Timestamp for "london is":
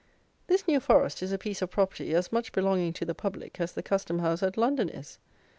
4.57-5.19